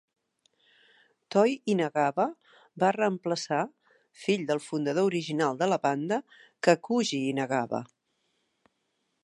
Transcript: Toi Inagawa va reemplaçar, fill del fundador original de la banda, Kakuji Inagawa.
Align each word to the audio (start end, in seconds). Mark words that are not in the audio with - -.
Toi 1.35 1.51
Inagawa 1.73 2.25
va 2.83 2.89
reemplaçar, 2.95 3.61
fill 4.23 4.47
del 4.51 4.63
fundador 4.69 5.11
original 5.13 5.61
de 5.63 5.67
la 5.71 5.79
banda, 5.87 6.19
Kakuji 6.69 7.21
Inagawa. 7.35 7.83